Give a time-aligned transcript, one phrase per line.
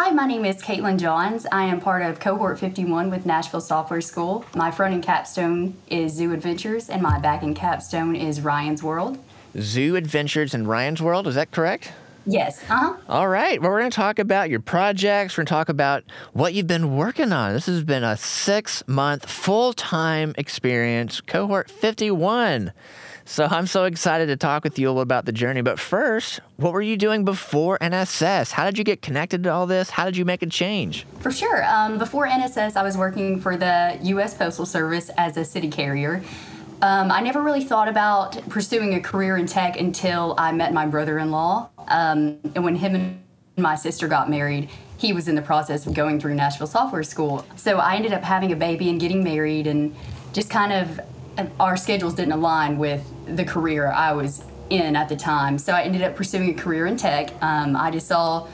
[0.00, 1.44] Hi, my name is Kaitlyn Johns.
[1.50, 4.44] I am part of Cohort 51 with Nashville Software School.
[4.54, 9.18] My front end capstone is Zoo Adventures, and my back end capstone is Ryan's World.
[9.58, 11.90] Zoo Adventures and Ryan's World, is that correct?
[12.28, 12.62] Yes.
[12.68, 12.96] Uh huh.
[13.08, 13.60] All right.
[13.60, 15.36] Well, we're going to talk about your projects.
[15.36, 17.54] We're going to talk about what you've been working on.
[17.54, 22.72] This has been a six month full time experience, cohort 51.
[23.24, 25.60] So I'm so excited to talk with you a little about the journey.
[25.60, 28.52] But first, what were you doing before NSS?
[28.52, 29.90] How did you get connected to all this?
[29.90, 31.06] How did you make a change?
[31.20, 31.62] For sure.
[31.64, 34.32] Um, before NSS, I was working for the U.S.
[34.32, 36.22] Postal Service as a city carrier.
[36.80, 40.86] Um, I never really thought about pursuing a career in tech until I met my
[40.86, 41.70] brother in law.
[41.88, 43.20] Um, and when him and
[43.56, 47.44] my sister got married, he was in the process of going through Nashville Software School.
[47.56, 49.94] So I ended up having a baby and getting married, and
[50.32, 51.00] just kind of
[51.58, 55.58] our schedules didn't align with the career I was in at the time.
[55.58, 57.32] So I ended up pursuing a career in tech.
[57.42, 58.46] Um, I just saw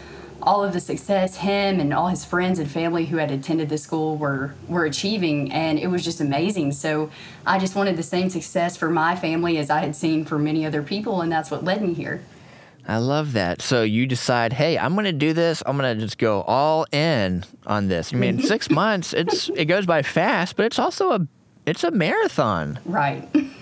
[0.43, 3.79] all of the success him and all his friends and family who had attended the
[3.79, 7.10] school were were achieving and it was just amazing so
[7.46, 10.66] i just wanted the same success for my family as i had seen for many
[10.66, 12.23] other people and that's what led me here
[12.87, 13.62] I love that.
[13.62, 15.62] So you decide, hey, I'm going to do this.
[15.65, 18.12] I'm going to just go all in on this.
[18.12, 21.27] I mean, six months, it's it goes by fast, but it's also a
[21.65, 22.79] it's a marathon.
[22.85, 23.27] right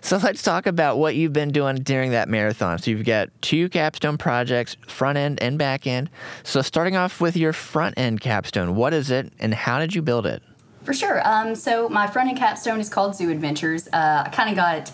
[0.00, 2.78] So let's talk about what you've been doing during that marathon.
[2.78, 6.10] So you've got two capstone projects, front end and back end.
[6.42, 10.02] So starting off with your front end capstone, what is it and how did you
[10.02, 10.42] build it?
[10.84, 11.26] For sure.
[11.28, 13.88] Um, so my front end capstone is called Zoo Adventures.
[13.88, 14.90] Uh, I kind of got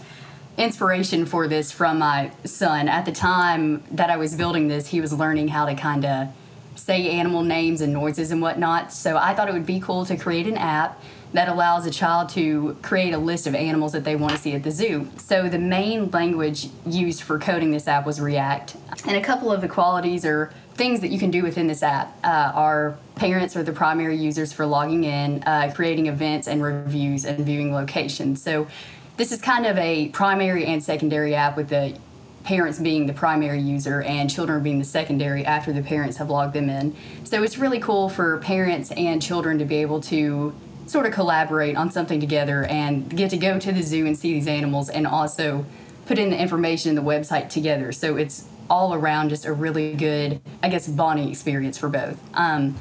[0.56, 2.88] inspiration for this from my son.
[2.88, 6.28] At the time that I was building this, he was learning how to kind of
[6.76, 8.92] say animal names and noises and whatnot.
[8.92, 11.00] So I thought it would be cool to create an app
[11.34, 14.52] that allows a child to create a list of animals that they want to see
[14.52, 15.08] at the zoo.
[15.18, 18.76] So the main language used for coding this app was React.
[19.06, 22.16] And a couple of the qualities or things that you can do within this app
[22.24, 27.24] uh, are parents are the primary users for logging in, uh, creating events and reviews,
[27.24, 28.40] and viewing locations.
[28.40, 28.68] So
[29.16, 31.96] this is kind of a primary and secondary app with the
[32.44, 36.52] parents being the primary user and children being the secondary after the parents have logged
[36.52, 36.94] them in.
[37.24, 40.54] So it's really cool for parents and children to be able to
[40.86, 44.32] sort of collaborate on something together and get to go to the zoo and see
[44.34, 45.64] these animals and also
[46.06, 47.92] put in the information in the website together.
[47.92, 52.18] So it's all around just a really good, I guess, bonding experience for both.
[52.34, 52.78] Um,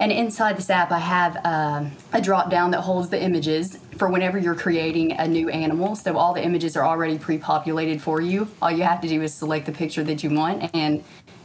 [0.00, 4.08] and inside this app, I have uh, a drop down that holds the images for
[4.08, 5.94] whenever you're creating a new animal.
[5.94, 8.48] So all the images are already pre populated for you.
[8.60, 11.04] All you have to do is select the picture that you want and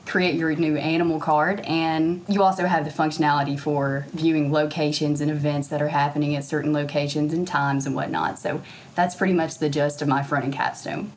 [0.10, 1.60] create your new animal card.
[1.62, 6.44] And you also have the functionality for viewing locations and events that are happening at
[6.44, 8.40] certain locations and times and whatnot.
[8.40, 8.62] So
[8.96, 11.12] that's pretty much the gist of my front end capstone.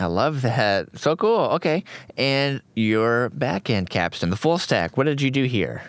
[0.00, 0.98] I love that.
[0.98, 1.40] So cool.
[1.56, 1.84] Okay.
[2.16, 5.82] And your back end capstone, the full stack, what did you do here?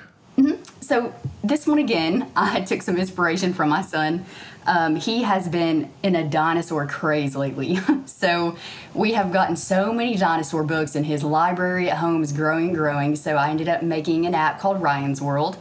[0.90, 1.14] So
[1.44, 4.26] this one again, I took some inspiration from my son.
[4.66, 7.80] Um, he has been in a dinosaur craze lately.
[8.06, 8.58] so
[8.96, 13.16] we have gotten so many dinosaur books, and his library at home is growing growing.
[13.16, 15.58] So I ended up making an app called Ryan's World.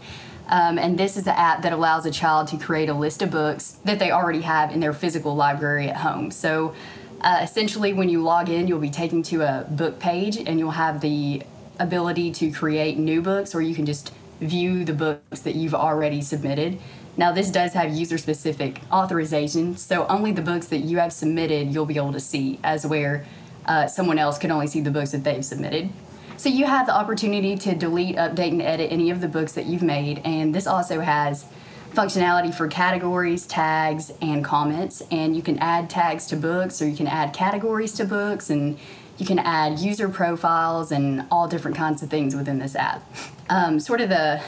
[0.48, 3.30] Um, and this is an app that allows a child to create a list of
[3.30, 6.30] books that they already have in their physical library at home.
[6.30, 6.74] So
[7.20, 10.70] uh, essentially, when you log in, you'll be taken to a book page and you'll
[10.70, 11.42] have the
[11.78, 14.10] ability to create new books, or you can just
[14.40, 16.78] view the books that you've already submitted.
[17.16, 21.72] Now, this does have user specific authorization, so only the books that you have submitted
[21.74, 23.26] you'll be able to see, as where
[23.66, 25.90] uh, someone else can only see the books that they've submitted.
[26.36, 29.66] So, you have the opportunity to delete, update, and edit any of the books that
[29.66, 31.46] you've made, and this also has
[31.90, 35.02] functionality for categories, tags, and comments.
[35.10, 38.78] And you can add tags to books, or you can add categories to books, and
[39.18, 43.02] you can add user profiles and all different kinds of things within this app.
[43.50, 44.40] Um, sort of the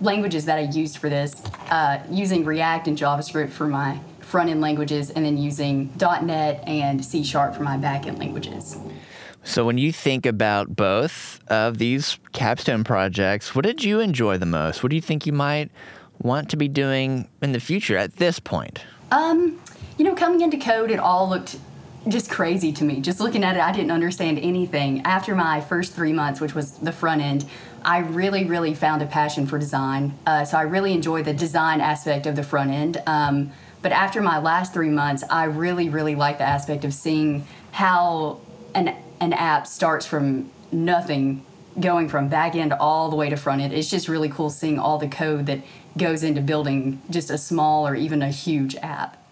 [0.00, 4.60] languages that I used for this, uh, using React and JavaScript for my front end
[4.60, 8.76] languages, and then using .NET and C Sharp for my back end languages.
[9.44, 14.46] So when you think about both of these capstone projects, what did you enjoy the
[14.46, 14.82] most?
[14.82, 15.70] What do you think you might
[16.18, 18.80] want to be doing in the future at this point?
[19.12, 19.60] Um,
[19.98, 21.58] you know, coming into code, it all looked
[22.08, 23.00] just crazy to me.
[23.00, 25.02] Just looking at it, I didn't understand anything.
[25.02, 27.44] After my first three months, which was the front end,
[27.84, 30.18] I really, really found a passion for design.
[30.26, 33.02] Uh, so I really enjoy the design aspect of the front end.
[33.06, 37.46] Um, but after my last three months, I really, really like the aspect of seeing
[37.72, 38.40] how
[38.74, 41.44] an an app starts from nothing,
[41.80, 43.72] going from back end all the way to front end.
[43.72, 45.60] It's just really cool seeing all the code that
[45.96, 49.25] goes into building just a small or even a huge app.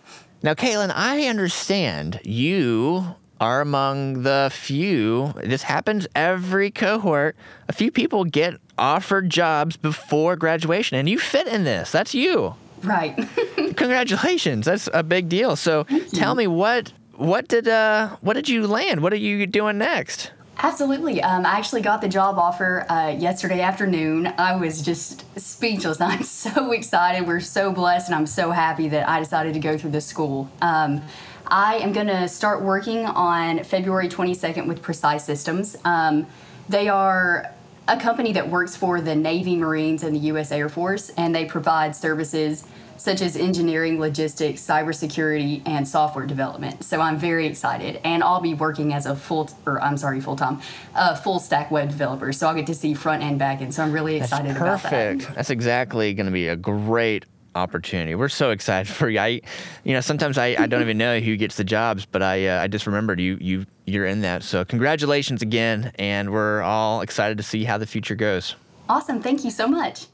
[0.45, 7.35] Now, Kaitlyn, I understand you are among the few, this happens every cohort,
[7.67, 11.91] a few people get offered jobs before graduation, and you fit in this.
[11.91, 12.57] That's you.
[12.83, 13.17] Right.
[13.57, 14.67] Congratulations.
[14.67, 15.57] That's a big deal.
[15.57, 19.03] So tell me what what did uh what did you land?
[19.03, 20.31] What are you doing next?
[20.59, 21.23] Absolutely.
[21.23, 24.33] Um, I actually got the job offer uh, yesterday afternoon.
[24.39, 26.01] I was just speechless.
[26.01, 27.27] I'm so excited.
[27.27, 30.51] We're so blessed, and I'm so happy that I decided to go through this school.
[30.63, 31.03] Um,
[31.47, 35.77] I am going to start working on February 22nd with Precise Systems.
[35.85, 36.27] Um,
[36.69, 37.53] they are
[37.87, 40.51] a company that works for the Navy, Marines, and the U.S.
[40.51, 42.65] Air Force, and they provide services
[42.97, 46.85] such as engineering, logistics, cybersecurity, and software development.
[46.85, 50.37] So I'm very excited, and I'll be working as a full, or I'm sorry, full
[50.37, 50.61] time,
[50.95, 52.33] uh, full stack web developer.
[52.33, 53.75] So I'll get to see front and back end.
[53.75, 55.27] So I'm really excited about perfect.
[55.27, 55.35] that.
[55.35, 57.25] That's exactly going to be a great
[57.55, 58.15] opportunity.
[58.15, 59.19] We're so excited for you.
[59.19, 59.41] I,
[59.85, 62.63] you know, sometimes I, I don't even know who gets the jobs, but I uh,
[62.63, 64.43] I just remembered you you you're in that.
[64.43, 68.57] So congratulations again, and we're all excited to see how the future goes.
[68.89, 69.23] Awesome.
[69.23, 70.07] Thank you so much.